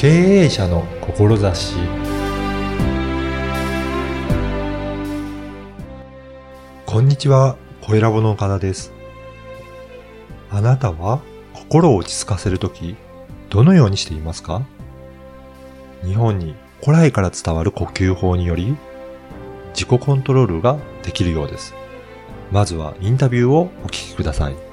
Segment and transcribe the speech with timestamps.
[0.00, 0.08] 経
[0.44, 1.76] 営者の志
[6.86, 8.94] こんにちは、声ラボの岡田です。
[10.50, 11.20] あなたは
[11.52, 12.96] 心を落ち着かせるとき、
[13.50, 14.62] どのようにしていますか？
[16.02, 18.74] 日本に古来から伝わる呼吸法により、
[19.74, 21.74] 自己コントロールができるようです。
[22.50, 24.69] まずはインタビューをお聞きください。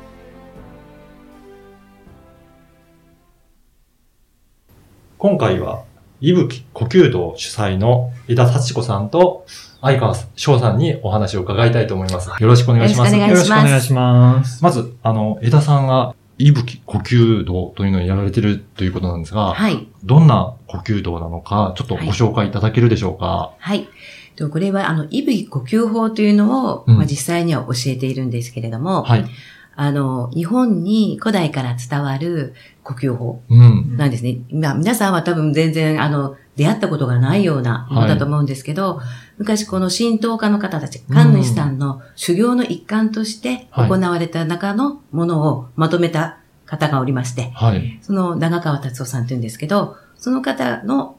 [5.28, 5.84] 今回は、
[6.22, 9.46] いぶき呼吸道主催の枝幸子さんと
[9.82, 12.30] 相川翔さんにお話を伺いたいと思います。
[12.42, 13.14] よろしくお願いします。
[13.14, 14.64] よろしくお願いします。
[14.64, 19.86] まず、あの、枝さんが、いぶき呼吸道というのをやられてるということなんですが、はい。
[20.06, 23.52] どんな呼吸道なのか、ちょっとご紹介いただけるでしょうか？
[23.60, 23.90] はい。
[24.38, 29.26] とこれは、あの、いぶき呼吸法というのを、うんまあ、実際には教えているんですけれども、はい。
[29.80, 33.96] あの、日本に古代から伝わる呼吸法うん。
[33.96, 34.40] なんですね。
[34.52, 39.00] まあ、皆さんは多分全然、あの、出会ったことがないようなものだと思うんですけど、
[39.38, 48.00] 昔この神道家の方たち、神主さんの修行の一環としてはい行われた中のものをまとめた方がおりまして、はい。
[48.02, 51.18] その長川達夫さんというんですけど、その方の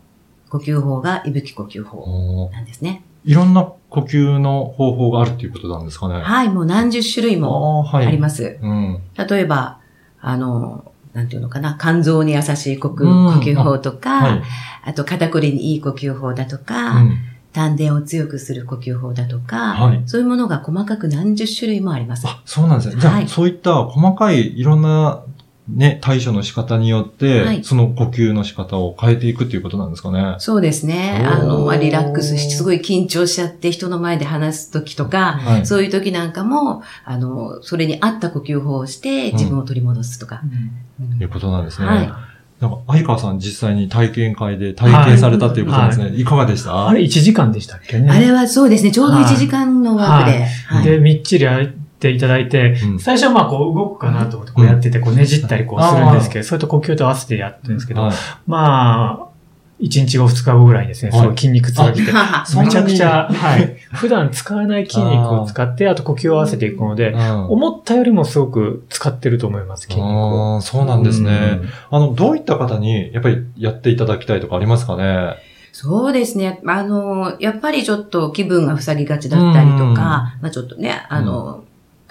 [0.48, 3.05] 呼吸法がいぶき呼吸法なんですね。
[3.24, 6.20] いろんな呼吸の方法があるっていうことなんですかね。
[6.20, 8.58] はい、もう何十種類もあります。
[8.62, 9.00] うん。
[9.16, 9.80] 例えば、
[10.20, 14.42] あの、なんていうのかな、肝臓に優しい呼吸法とか、はい。
[14.84, 17.19] あと肩こりにいい呼吸法だとか、うん。
[17.52, 22.27] 丹田を強くする呼吸法だとか、はいそういうものが細かく何十種類もあります。
[22.27, 23.00] あ、そうなんですね。
[23.00, 25.24] じゃあ、はいそういった細かいいろんな
[25.69, 30.36] ね、対処の仕方によって、はいその呼吸の仕方を変えていくっていうことなんですかね。
[30.38, 31.22] そうですね。
[31.27, 35.66] あの、まあリラックスして、すごい緊張しちゃって人の前で話すときとか、はい。
[35.66, 40.42] そういう時なんかも、あの、それに合った呼吸法をして自分を取り戻すとか。
[40.42, 41.86] うんいうことなんですね。
[41.86, 42.12] はい
[42.61, 46.12] なんか、相川さん実際に体験会で体験されたっていうことなんですね。
[46.17, 46.89] い、かがでした？
[46.89, 48.11] あれ1時間でしたっけね。
[48.11, 50.45] あれはそうですね、ちょうど1時間のワークで。
[50.67, 51.61] はいで、みっちりや
[51.98, 52.98] っていただいて、うん。
[53.01, 58.17] 最初はまあこう動くかなと思ってこうやってて、こうねじったりこうするんですけど、それと呼吸と合わせてやってるんですけど、はい。
[58.47, 59.29] まあ、
[59.81, 61.20] 1日後2日後ぐらいにですね、はい。
[61.23, 62.13] そう筋肉痛が来て、
[62.63, 63.77] めちゃくちゃ、はい。
[63.92, 67.47] 普段使わない筋肉を使って、あと呼吸を合わせていくので、うん。
[67.47, 70.61] 思ったよりもすごく使ってると思います、筋肉を。
[70.61, 71.61] そうなんですね。
[71.91, 71.97] うん。
[71.97, 75.35] あの、どういった方に、やっぱりやっていただきたいとかありますかね？
[75.73, 76.61] そうですね。
[76.67, 81.63] あの、やっぱりちょっと気分が塞ぎがちだったりとか、まあちょっとね、あの、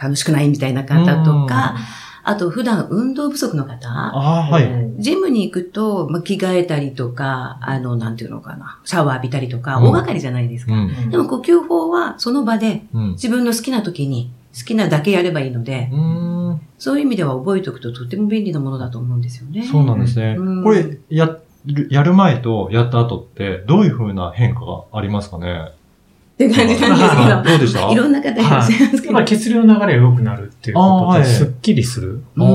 [0.01, 1.75] 楽しくないみたいな方とか、
[2.23, 5.01] あと普段運動不足の方、はい。
[5.01, 10.73] ジムに行くと、まあ、着替えたりとか、あの、なんていうのかな、シャワー浴びたりとか、うん大掛かりじゃないですか。
[10.73, 11.09] うん。
[11.09, 13.11] でも呼吸法はその場でうん。
[13.11, 19.63] 自分の好きな時に好きなだけやればいいので、うんそういう意味では覚えておくととても便利なものだと思うんですよね。
[19.63, 20.35] そうなんですね。
[20.37, 25.71] うんこれ、やる、やる前とやった後って、どういう風な変化がありますかね？
[26.45, 27.43] って感じなんですけど。
[27.43, 27.89] どうでした？
[27.91, 29.13] いろんな方いらっしゃいますけど。
[29.13, 31.23] まあ血流の流れが良くなるっていうことあーはい。
[31.23, 31.43] と、す。
[31.45, 32.21] っきりする。
[32.35, 32.49] ううん。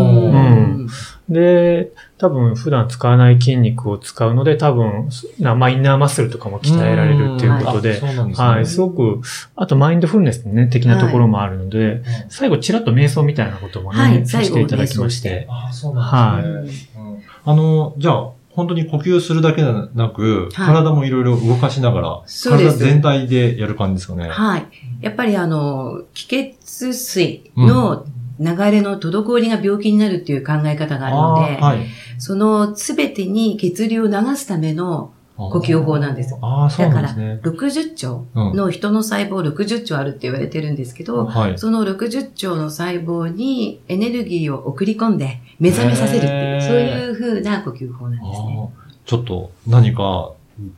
[0.87, 0.89] ん。
[1.29, 5.09] で、多分普段使わない筋肉を使うので、多分、
[5.41, 8.47] なまあ、インナーマッスルとかも鍛えられるっていうことで、あそうなんですね。
[8.47, 9.21] はい、すごく、
[9.57, 14.27] あとマインドフルネスね、的なところもあるので、最後ちらっと瞑想みたいなこともね、はい。
[14.27, 15.47] させていただきまして。
[15.51, 17.01] あそうなんですね。
[17.47, 17.53] うん。
[17.53, 24.29] あの、じゃあ、本当に呼吸するだけではなく、はい体もいろいろ動かしながら、体全体でやる感じですかね。
[24.29, 24.67] はい。
[25.01, 28.07] やっぱりあの、気血水の
[28.39, 31.87] 流れの滞りが病気になるっていう考え方があるので、あーはい。
[32.19, 35.13] そのすべてに血流を流すための
[35.51, 36.37] 呼吸法なんです。
[36.41, 37.41] ああ、そうですね。
[37.43, 41.59] 60兆うんの人の細胞60兆あるって言われてるんですけど、はい。
[41.59, 48.69] その60兆の細胞にエネルギーを送り込んで目覚めさせるっていう、そういう風な呼吸法なんですね。
[49.05, 50.33] ちょっと何か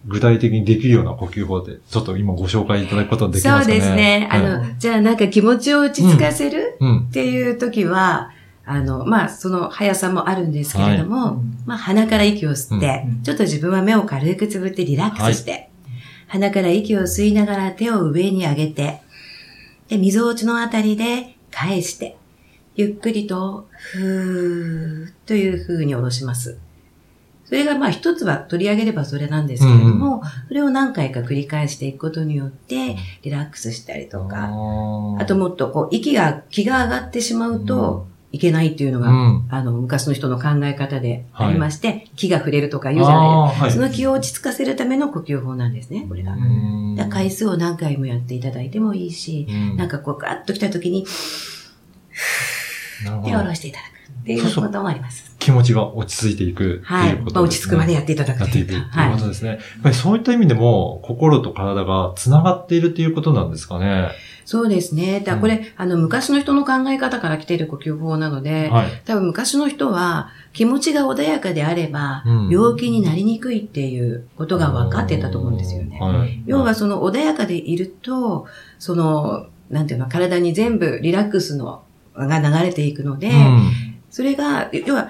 [0.07, 3.81] 具体的にできるような呼吸法で、ちょっと今ご紹介いただくことできますかね？
[3.81, 4.29] そうですね。
[4.31, 6.99] あの、はいじゃあなんか気持ちを落ち着かせる、うん。
[7.09, 8.31] っていう時は、
[8.67, 15.71] あの、まあ、その速さもあるんですけれども、まあ、鼻から息を吸って、うんちょっと自分は目を軽くつぶってリラックスして、
[16.29, 19.01] 鼻から息を吸いながら手を上に上げて、
[19.89, 22.17] で、溝落ちのあたりで返して、
[22.77, 26.59] ゆっくりと、ふーという風に下ろします。
[27.45, 39.47] それがまあ一つは取り上げればそれなんですけれども、それを何回か繰り返していくことによって、リラックスしたりとか、ああともっとこう、息が、気が上がってしまうといけないっていうのが、うん。
[39.49, 43.65] あの、昔の人の考え方ではいありまして、気が触れるとか言うじゃないですか。
[43.65, 46.37] はいその気を落ち着かせるための呼吸法なんですね、これが。
[47.09, 51.07] 回数を何回もやっていただいてもいいし、うんなんかこう、ガーッと来た時に、
[53.05, 53.55] なるほで、下ろど。
[53.55, 55.37] していただくっていうこともあります。
[55.39, 57.13] 気持ちが落ち着いていくってはいい。
[57.13, 57.59] うこまあ、とですね。
[57.59, 59.49] 落ち着くまでやっていただくやっていくっていう はことですね。
[59.51, 64.09] やっぱりそういった意味でも、心と体が繋がっているっていうことなんですかね。
[64.45, 65.21] そうですね。
[65.21, 69.03] だからこれ、あの、昔の人の考え方から来ている呼吸法なので、はい。
[69.05, 75.99] 多分昔の人は気持ちが穏やかであれば、うん病気になりにくいっていうことが分かってたと思うんですよね。
[75.99, 76.43] はい。
[76.47, 78.47] 要はその穏やかでいると、
[78.79, 81.83] その、なんていうの、体に全部リラックスの
[82.15, 85.04] が流れていくので、うんそれが、要は、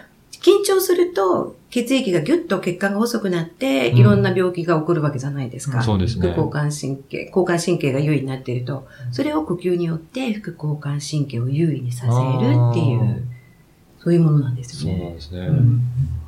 [0.45, 5.83] 緊張すると血液がギュッと血管が細くなって、うんいろんな病気が起こるわけじゃないですか。
[5.83, 12.09] そうですね副交感神経、交感神経が優位になっていると、それを呼吸によって副交感神経を優位にさせ
[12.47, 13.27] るっていう、
[13.99, 15.05] そういうものなんですそうよね。
[15.05, 15.39] なんですね。
[15.47, 15.81] うん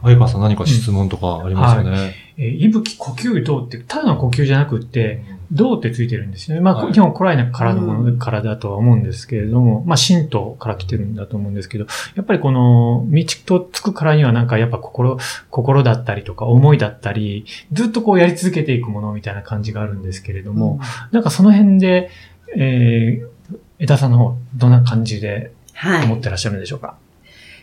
[0.03, 2.15] 相川さん何か質問とかありますよね？
[2.39, 5.23] えー、息吹呼吸道って、ただの呼吸じゃなくって、
[5.53, 6.61] 道ってついてるんですよね。
[6.61, 15.19] まあ、はい基本古来のからのもの、うんからだとは思うんですけれども、まあ、神道から来てるんだと思うんですけど、やっぱりこの、道とつくからにはなんかやっぱ心、
[15.51, 20.81] 心だったりとか思いだったり、ずっとこうやり続けていくものみたいな感じがあるんですけれども、
[21.13, 22.11] なんかその辺で、
[22.57, 26.07] えー、枝さんの方、どんな感じではい。
[26.07, 26.97] 思ってらっしゃるんでしょうか、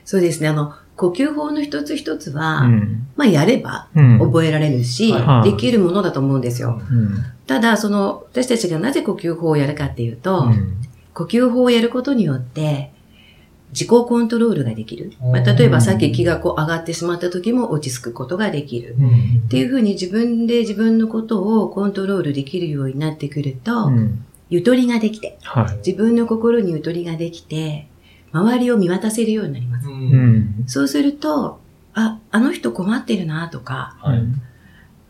[0.05, 0.47] そうですね。
[0.47, 3.07] あの、呼吸法の一つ一つは、うん。
[3.15, 4.19] まあ、やればうん。
[4.19, 6.81] 覚えられるし、はいできるものだと思うんですよ。
[6.89, 7.17] うん。
[7.47, 10.77] ただ、その、私たちがなぜ呼吸法をやるかっていうと、うん
[11.13, 12.91] 呼吸法をやることによって、
[13.69, 15.13] 自己コントロールができる。
[15.19, 18.95] まあ、うん例えばさっき気がこう上がってしまった時も落ち着くことができる。
[18.99, 24.25] うんっていうふうに自分で自分のことをコントロールできるようになってくると、うん。
[24.49, 25.77] ゆとりができて、はい。
[25.85, 27.87] 自分の心にゆとりができて、
[28.33, 29.87] 周りを見渡せるようになります。
[29.87, 30.63] うん。
[30.67, 31.59] そうすると、
[31.93, 34.23] あ、あの人困ってるなとか、はい。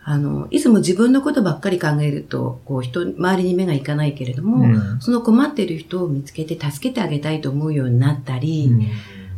[0.06, 8.70] あの、いつも自分のことばっかり考えると、こう人、周りに目がいかないけれども、うんその困ってる人を見つけて助けてあげたいと思うようになったり、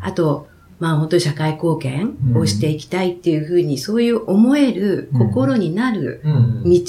[0.01, 0.47] あと、
[0.79, 6.79] まあ本当に社会貢献をしていきたいっていうふうに、そういう思えるうん心になるうん道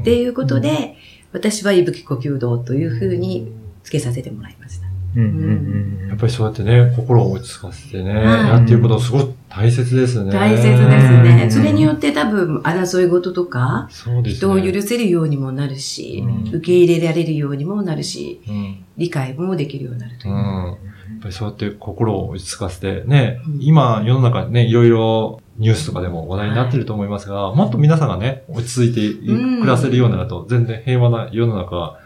[0.00, 0.96] っていうことで、
[1.32, 3.52] 私は息吹呼吸道というふうに
[3.82, 4.85] 付けさせてもらいました。
[5.16, 10.30] うんうんうんやっぱりそうやってね、心を落ち着かせてね、はいやっていうことすごく大切ですね。
[10.30, 11.22] 大切ですうん。
[11.24, 13.88] ねそれによって多分争い事とか、
[14.22, 14.30] ね。
[14.30, 18.84] 人を許せるようにもなるし、うん受け入れられるようにもなるし、うん。
[18.96, 20.36] 理解もできるようになるというう。
[20.36, 20.38] ん。
[20.38, 31.98] やっぱりそうやって心を落ち着かせて、ね、うん今世の中ね、いろいろニュースとかでも話題になってると思いますが、もっと皆さんがね、落ち着いて暮らせるようになると、全然平和な世の中。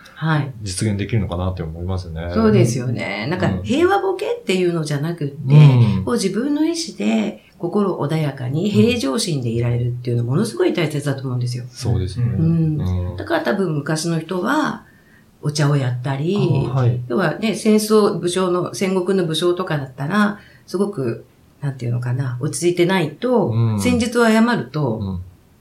[0.62, 2.30] 実現できるのかなって思いますよね。
[2.34, 3.26] そうですよね。
[3.30, 11.64] なんかうん平和ボケっていうのじゃなくって、うんこう自分の意思で心穏やかに平常心でいられるっていうのはものすごい大切だと思うんですよ。
[11.70, 12.26] そうですね。
[12.26, 14.84] うんうんだから多分昔の人は
[15.42, 16.36] お茶をやったり、
[16.68, 17.00] はい。
[17.08, 21.24] 要はね、戦争、武将の、戦国の武将とかだったら、すごく、
[21.62, 25.20] なんていうのかな、落ち着いてないと、うん戦術を誤ると、うん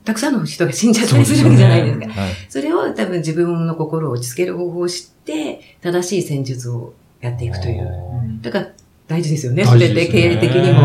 [0.10, 2.22] たくさんの人が死んじゃったりするわけじゃないですか。
[2.22, 2.32] はい。
[2.50, 8.40] それを多分自分の心を落ち着ける方法を知って、正しい戦術をやっていくという。
[8.42, 8.70] だから
[9.08, 10.80] 大事ですよね、それって経営的にも。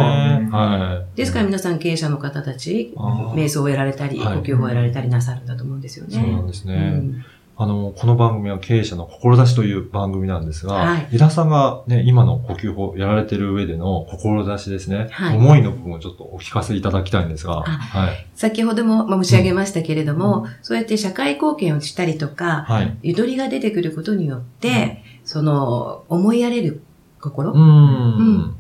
[0.51, 2.93] はですから皆さん経営者の方たち、
[3.35, 6.13] 瞑想をやられたり、呼はい吸法をやられたりなさるんだと思うんですよい。
[6.13, 6.47] そうなんね。
[6.49, 6.75] ですね。
[6.75, 7.25] うん
[7.57, 18.27] あの、この番組は経営者の志という番組なんですが、はい井田さんがね、今の呼吸法やられてる上での志ですね、はい思いの部分をちょっとお聞かせいただきたいんですが、あはい。
[18.35, 22.97] 先ほどもまあ申し上げましたけれども、そうやって社会貢献をしたりとか、はい。
[23.03, 26.83] ゆとりが出てくることによって、その、思いやれる
[27.21, 28.57] 心、うーん。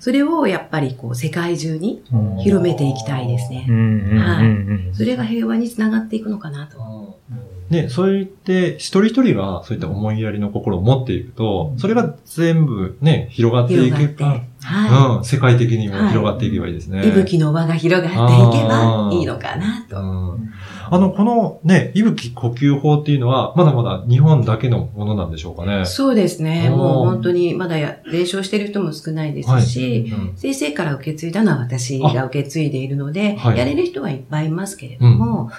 [0.00, 2.02] それをやっぱりこう世界中に
[2.42, 3.74] 広めていきたいですねうん。
[3.74, 4.48] うんうんはいう
[4.90, 6.78] んそれが平和につながっていくのかなと。
[7.70, 13.92] ね、そう言って、一人一人がそういった思いやりの心を持っていくと、それが全部ね、広がってい。
[13.92, 17.04] けば、はうん、世界的にも広がっていけばいいですね。
[17.04, 17.08] い。
[17.08, 20.00] 息吹の輪が広がっていけばいいのかなと。
[20.00, 20.52] うん
[20.90, 25.84] あの、このね、息吹呼吸法っていうのは、まだまだ日本だけのものなんでしょうかね。
[25.84, 26.70] そうですね。
[26.70, 35.50] もう本当にまだや練習してる人も少ないですし、うん先生から受け継いだのは私が受け継いでいるので、はいやれる人はいっぱいいますけれども、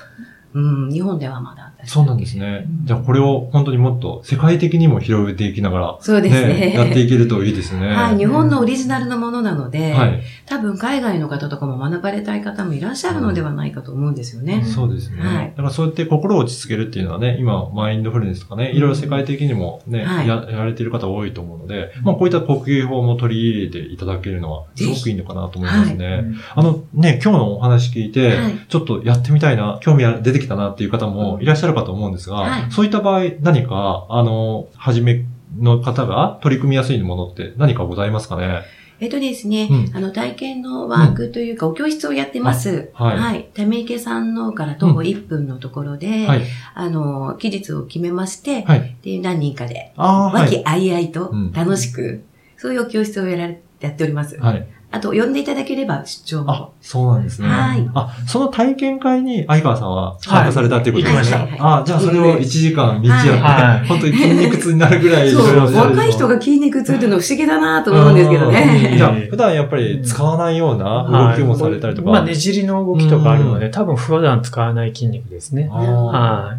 [0.54, 2.86] うん、日本ではまだ私そうなんですねうん。
[2.86, 6.74] じゃあこれを本当にもっと世界的にも広げていきながら、そうですね。
[6.74, 7.88] やっていけるといいですね。
[7.94, 10.22] はい、日本のオリジナルのものなので、はい。
[10.46, 14.64] 多分海外の方とかも学ばれたい方もいらっしゃるのではないかと思うんですよね。
[14.64, 15.22] そうですね。
[15.22, 26.26] はいだからそうやって心を落ち着けるっていうのはね、今、マインドフルネスとかね、いろいろ世界的にもね、はいややられている方多いと思うので、まあこういった呼吸法も取り入れていただけるのはすごくいいのかなと思いますね。
[26.56, 35.26] あのね、今日のお話聞いて、はいちょっとやってみたいな、興味が出てきたなっていう方もいらっしゃるかと思うんですが、はいそういった場合何か、あの、初め
[35.58, 38.62] の方が取り組みやすいものって何かございますかね？
[39.02, 42.92] えっとですね、うんあの、体験のワークというか、お教室をやってます。
[42.94, 43.50] あはいはい。
[43.54, 46.42] ため池さんのから徒歩1分のところで、はい。
[46.76, 48.98] あの、期日を決めまして、はい。
[49.02, 50.66] で、何人かで、和気い。
[50.66, 52.26] あいあいとうん楽しく、
[52.58, 54.38] そういうお教室をやられやっております。
[54.38, 54.68] はい。
[54.92, 57.48] あと、呼んでいただければ出張あも。、そうなんですね。
[57.48, 57.92] はい。
[57.94, 61.46] あ、その体験会に相川さんは参加されたっていうことですか、はい。
[61.46, 63.88] 行きましたあ、じゃあそれを1時間道やって、はい。
[63.88, 68.52] 本当に筋肉痛になるぐらいいそう、若い人が筋肉痛っていうの不思議だなと思うんですけどうん。
[68.52, 68.96] ね。
[68.98, 72.10] じゃあ、普段やっぱり使わないような動きもされたりとか。
[72.10, 75.68] まあ、ねじりの動きとかあるので、多分普段使わない筋肉ですね。
[75.70, 76.58] は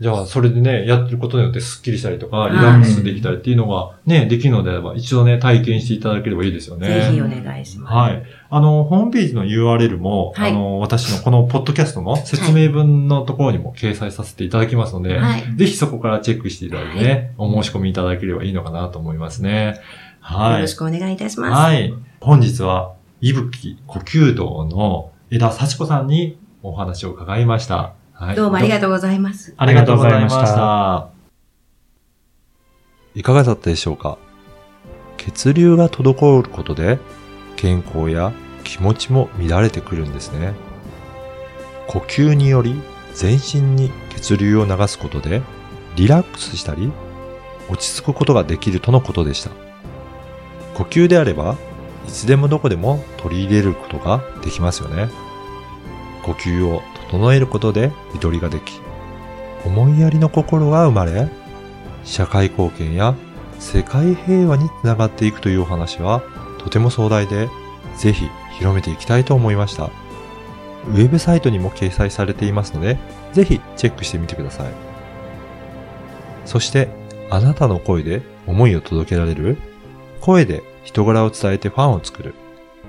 [0.00, 6.88] じゃあ、それでね、やってることによってスッキリしたりとか、いリラックスできたりっていうのがね、できるのであれば、一度ね、体験していただければいいですよね。
[6.88, 7.94] ぜひお願いします。
[7.94, 8.22] はい。
[8.50, 15.56] あの、ホームページの URL も、はいあの、私のこのポッドキャストの説明文のところにも掲載させていただきますので、はい。
[15.56, 19.80] ぜひそこからチェックしていただいてね、お申し込みいただければいいのかなと思いますね。
[20.18, 20.74] はいよろし。
[20.74, 21.52] くお願いいたします。
[21.52, 21.94] はい。
[22.20, 27.94] 本日は、いぶき呼吸道の枝幸子さんにお話を伺いました。
[28.16, 28.36] はい。
[28.36, 29.54] どうもありがとうございます。
[29.56, 30.22] ありがとうございまし。
[30.22, 31.10] ありがとうございま
[33.16, 34.18] いかがだったでしょうか？
[35.16, 37.00] 血流が滞ることで
[37.56, 40.54] 健康や気持ちも乱れてくるんですね。
[41.88, 42.80] 呼吸により
[43.14, 45.42] 全身に血流を流すことで
[45.96, 46.92] リラックスしたり
[47.68, 49.50] 落ち着くことができるとのことでした。
[50.74, 51.56] 呼吸であれば
[52.06, 55.08] いつでもどこでも取り入れることができますよね。
[56.22, 56.80] 呼吸を
[57.14, 58.80] 整えることでゆとりができ
[59.64, 61.28] 思いやりの心が生まれ、
[62.04, 63.14] 社会貢献や
[63.58, 66.22] 世界平和につながっていくというお話は
[66.58, 67.48] とても壮大で、
[67.96, 68.28] ぜひ
[68.58, 69.84] 広めていきたいと思いました。
[69.84, 72.98] ウェブサイトにも掲載されていますので、
[73.32, 74.72] ぜひチェックしてみてください。
[76.44, 76.88] そして、
[77.30, 79.56] あなたの声で思いを届けられる、
[80.20, 82.34] 声で人柄を伝えてファンを作る、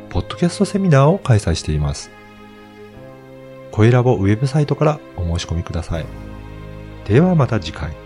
[0.09, 2.14] ポッドキャストセミナーを開催しています。
[3.75, 6.05] 声ラボウェブサイトからお申し込みください。
[7.03, 8.04] ではまた次回。